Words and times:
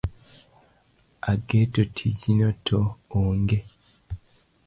Ageto 1.33 1.81
tijno 2.01 2.49
to 2.69 2.77
oonge. 3.19 3.59